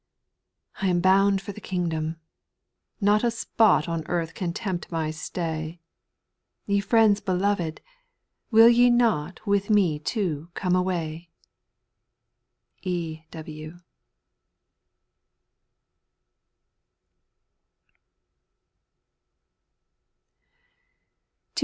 [0.77, 0.83] 5.
[0.85, 2.19] I am bound for the kingdom!
[2.99, 5.79] Not a spot On earth can tempt my stay;
[6.65, 7.81] Ye friends beloved!
[8.49, 11.29] will ye not With me too come away?
[12.81, 13.21] E.